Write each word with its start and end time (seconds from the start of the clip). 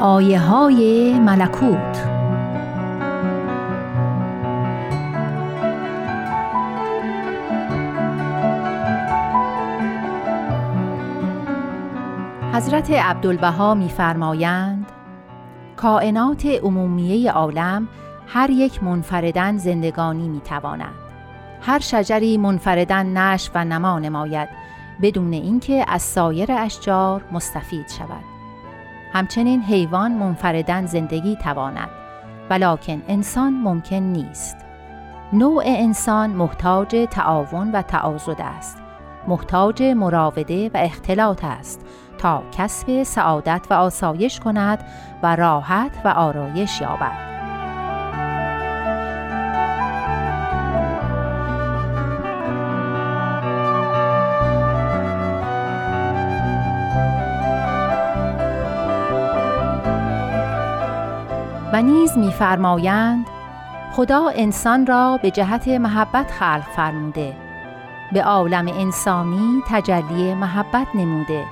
آیه 0.00 0.40
های 0.40 1.18
ملکوت. 1.18 2.08
حضرت 12.52 12.90
عبدالبها 12.90 13.74
میفرمایند 13.74 14.86
کائنات 15.76 16.46
عمومیه 16.46 17.32
عالم 17.32 17.88
هر 18.26 18.50
یک 18.50 18.82
منفردن 18.82 19.56
زندگانی 19.56 20.28
می‌تواند. 20.28 20.94
هر 21.62 21.78
شجری 21.78 22.36
منفردن 22.36 23.18
نش 23.18 23.50
و 23.54 23.64
نما 23.64 23.98
نماید 23.98 24.48
بدون 25.02 25.32
اینکه 25.32 25.84
از 25.88 26.02
سایر 26.02 26.52
اشجار 26.52 27.24
مستفید 27.32 27.88
شود. 27.88 28.29
همچنین 29.12 29.62
حیوان 29.62 30.12
منفردن 30.12 30.86
زندگی 30.86 31.36
تواند 31.36 31.88
ولکن 32.50 33.02
انسان 33.08 33.52
ممکن 33.52 33.96
نیست. 33.96 34.56
نوع 35.32 35.62
انسان 35.66 36.30
محتاج 36.30 37.08
تعاون 37.10 37.72
و 37.72 37.82
تعاضد 37.82 38.40
است. 38.40 38.82
محتاج 39.28 39.82
مراوده 39.82 40.68
و 40.68 40.76
اختلاط 40.76 41.44
است 41.44 41.86
تا 42.18 42.42
کسب 42.52 43.02
سعادت 43.02 43.66
و 43.70 43.74
آسایش 43.74 44.40
کند 44.40 44.84
و 45.22 45.36
راحت 45.36 46.00
و 46.04 46.08
آرایش 46.08 46.80
یابد. 46.80 47.39
و 61.80 61.82
نیز 61.82 62.18
میفرمایند 62.18 63.26
خدا 63.92 64.28
انسان 64.28 64.86
را 64.86 65.18
به 65.22 65.30
جهت 65.30 65.68
محبت 65.68 66.30
خلق 66.30 66.64
فرموده. 66.76 67.36
به 68.12 68.22
عالم 68.22 68.68
انسانی 68.68 69.62
تجلی 69.68 70.34
محبت 70.34 70.86
نموده. 70.94 71.44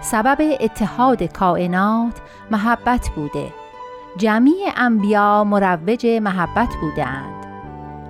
سبب 0.00 0.56
اتحاد 0.60 1.22
کائنات 1.22 2.20
محبت 2.50 3.08
بوده. 3.16 3.52
جمعی 4.16 4.64
انبیا 4.76 5.44
مروج 5.44 6.06
محبت 6.06 6.68
بودند 6.80 7.46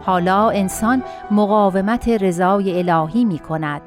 حالا 0.07 0.51
انسان 0.51 1.03
مقاومت 1.31 2.09
رضای 2.09 2.79
الهی 2.79 3.25
می 3.25 3.39
کند 3.39 3.83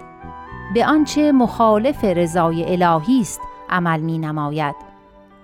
به 0.73 0.85
آنچه 0.85 1.31
مخالف 1.31 2.03
رضای 2.03 2.83
الهی 2.83 3.21
است 3.21 3.41
عمل 3.69 3.99
می 3.99 4.17
نماید 4.17 4.94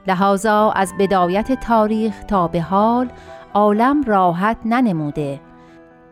لحاظا 0.07 0.71
از 0.71 0.93
بدایت 0.99 1.51
تاریخ 1.51 2.23
تا 2.23 2.47
به 2.47 2.61
حال 2.61 3.09
عالم 3.53 4.03
راحت 4.03 4.57
ننموده. 4.65 5.39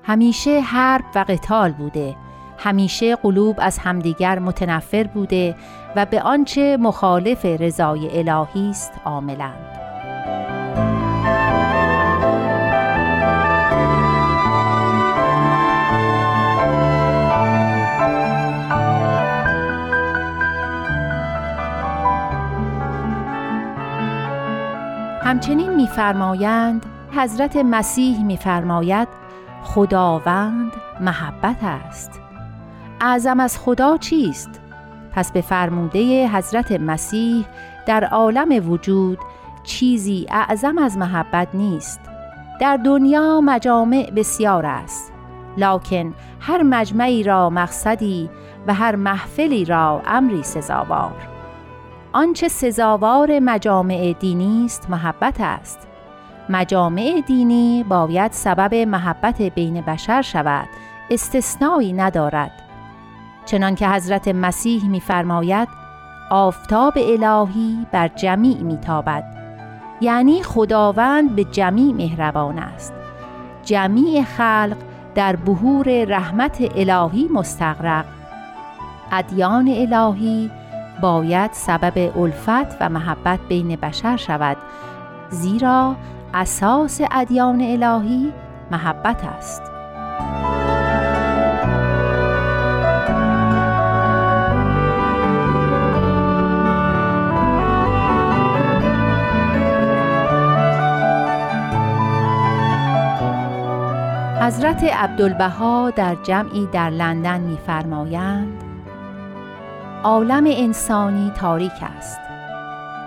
همیشه 0.04 0.60
حرب 0.60 1.06
و 1.16 1.26
قتال 1.28 1.72
بوده. 1.72 2.16
همیشه 2.58 3.16
قلوب 3.16 3.56
از 3.60 3.78
همدیگر 3.78 4.40
متنفر 4.40 5.04
بوده 5.04 5.56
و 5.96 6.06
به 6.06 6.22
آنچه 6.22 6.78
مخالف 6.78 7.46
رضای 7.46 8.20
الهی 8.20 8.70
است 8.70 8.94
عاملند 9.06 9.79
همچنین 25.30 25.76
میفرمایند 25.76 26.86
حضرت 27.12 27.58
مسیح 27.58 28.24
میفرماید 28.24 29.08
خداوند 29.64 30.72
محبت 31.02 31.64
است. 31.64 32.22
اعظم 33.02 33.40
از 33.40 33.60
خدا 33.60 33.98
چیست؟ 33.98 34.62
پس 35.12 35.32
به 35.32 35.42
فرموده 35.42 36.28
حضرت 36.28 36.72
مسیح 36.72 37.46
در 37.86 38.04
عالم 38.04 38.70
وجود 38.70 39.20
چیزی 39.64 40.26
اعظم 40.30 40.78
از 40.78 40.98
محبت 40.98 41.48
نیست. 41.54 42.00
در 42.60 42.78
دنیا 42.78 43.42
مجامع 43.42 44.12
بسیار 44.16 44.66
است. 44.66 45.14
لکن 45.58 46.14
هر 46.40 46.64
مجمعی 46.64 47.24
را 47.24 47.50
مقصدی 47.50 48.30
و 48.68 48.74
هر 48.74 48.96
محفلی 48.96 49.66
را 49.66 50.02
امری 50.06 50.44
سزاوار. 50.44 51.39
آنچه 52.14 52.48
سزاوار 52.48 53.40
مجامع 53.40 54.16
دینی 54.20 54.66
است 54.66 54.90
محبت 54.90 55.36
است. 55.40 55.88
مجامع 56.50 57.22
دینی 57.28 57.86
باید 57.90 58.32
سبب 58.32 58.74
محبت 58.74 59.42
بین 59.42 59.82
بشر 59.82 60.22
شود 60.22 60.68
استثنایی 61.10 61.94
ندارد. 61.94 62.52
چنان 63.46 63.76
که 63.76 63.88
حضرت 63.88 64.28
مسیح 64.28 64.90
میفرماید 64.90 65.68
آفتاب 66.32 66.94
الهی 66.98 67.88
بر 67.92 68.08
جمیع 68.08 68.58
میتابد. 68.58 69.24
یعنی 70.02 70.44
خداوند 70.44 71.36
به 71.36 71.44
جمیع 71.44 71.94
مهربان 71.94 72.60
است. 72.60 72.94
جمیع 73.64 74.24
خلق 74.24 74.78
در 75.16 75.36
بهور 75.36 76.06
رحمت 76.06 76.58
الهی 76.76 77.28
مستغرق. 77.34 78.06
ادیان 79.12 79.68
الهی 79.68 80.52
باید 81.02 81.54
سبب 81.54 82.18
الفت 82.18 82.82
و 82.82 82.90
محبت 82.90 83.40
بین 83.50 83.76
بشر 83.76 84.18
شود. 84.18 84.58
زیرا 85.30 85.96
اساس 86.34 87.02
ادیان 87.12 87.62
الهی 87.62 88.34
محبت 88.72 89.24
است. 89.26 89.62
حضرت 104.42 104.84
عبدالبها 104.84 105.90
در 105.90 106.16
جمعی 106.24 106.66
در 106.66 106.90
لندن 106.90 107.42
می‌فرمایند 107.42 108.69
عالم 110.04 110.44
انسانی 110.48 111.32
تاریک 111.36 111.84
است. 111.98 112.20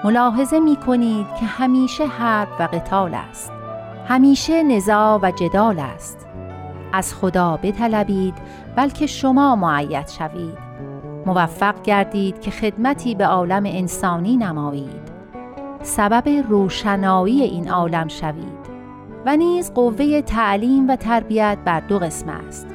ملاحظه 0.05 0.61
می 0.61 0.77
کنید 0.77 1.27
که 1.41 1.47
همیشه 1.47 2.07
حرب 2.07 2.49
و 2.61 2.63
قتال 2.63 3.15
است. 3.15 3.53
همیشه 4.09 4.63
نزاع 4.63 5.19
و 5.23 5.31
جدال 5.31 5.79
است. 5.79 6.27
از 6.93 7.15
خدا 7.15 7.57
بطلبید 7.63 8.35
بلکه 8.77 9.07
شما 9.07 9.57
معید 9.57 10.09
شوید. 10.09 10.59
موفق 11.27 11.83
گردید 11.83 12.41
که 12.41 12.51
خدمتی 12.51 13.15
به 13.15 13.27
عالم 13.27 13.63
انسانی 13.67 14.37
نمایید. 14.37 15.13
سبب 15.83 16.29
روشنایی 16.49 17.43
این 17.43 17.71
عالم 17.71 18.09
شوید. 18.09 18.63
و 19.27 19.37
نیز 19.37 19.75
قوه 19.75 20.23
تعلیم 20.23 20.91
و 20.91 20.97
تربیت 20.97 21.59
بر 21.65 21.81
دو 21.81 21.99
قسم 21.99 22.29
است. 22.29 22.67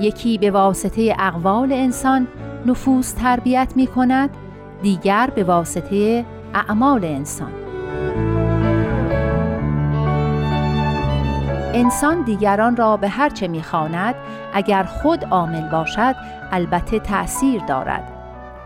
یکی 0.00 0.38
به 0.38 0.50
واسطه 0.50 1.16
اقوال 1.18 1.72
انسان 1.72 2.28
نفوس 2.66 3.12
تربیت 3.12 3.72
می 3.76 3.86
کند 3.86 4.30
دیگر 4.82 5.30
به 5.34 5.44
واسطه 5.44 6.24
اعمال 6.54 7.04
انسان. 7.04 7.52
انسان 11.74 12.22
دیگران 12.22 12.76
را 12.76 12.96
به 12.96 13.08
هرچه 13.08 13.48
می‌خواند 13.48 14.14
اگر 14.54 14.82
خود 14.82 15.24
عامل 15.24 15.68
باشد 15.68 16.16
البته 16.52 16.98
تأثیر 16.98 17.62
دارد. 17.64 18.12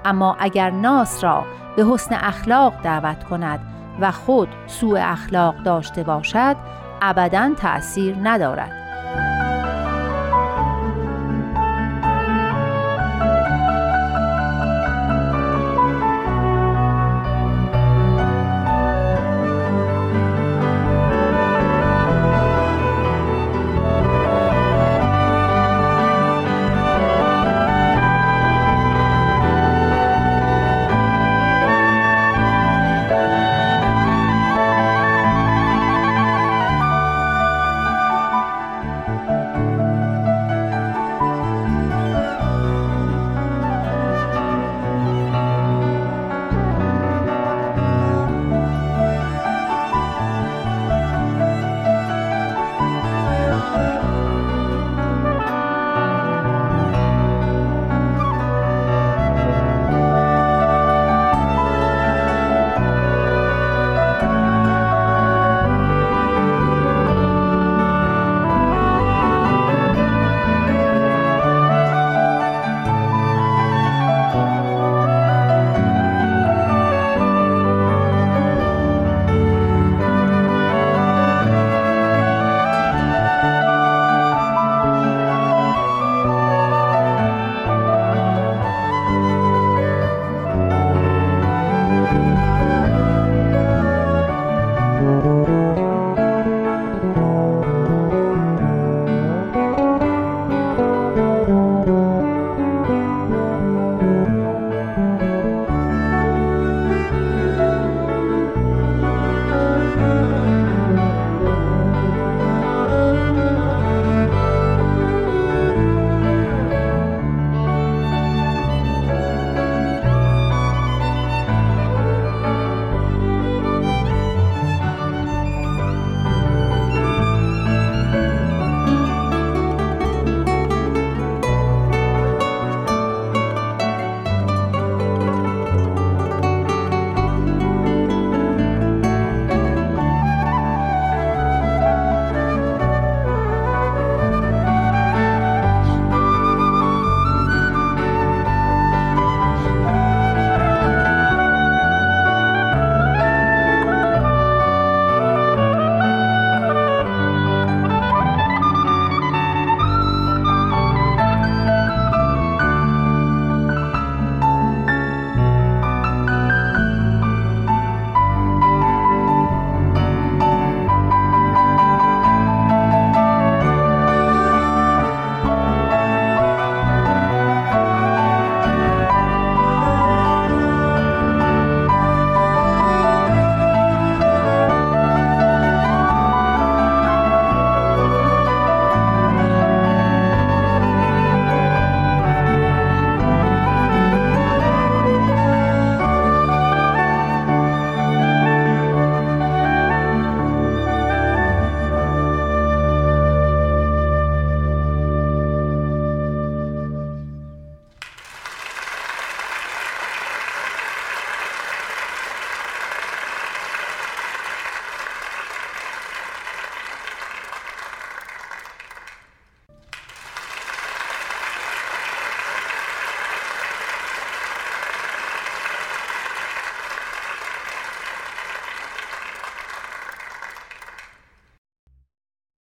اما 0.04 0.37
اگر 0.38 0.70
ناس 0.70 1.25
را 1.25 1.44
به 1.76 1.84
حسن 1.84 2.14
اخلاق 2.14 2.75
دعوت 2.82 3.25
کند 3.25 3.60
و 4.00 4.10
خود 4.12 4.48
سوء 4.66 5.00
اخلاق 5.02 5.62
داشته 5.62 6.02
باشد 6.02 6.56
ابدا 7.02 7.50
تأثیر 7.56 8.16
ندارد. 8.22 8.85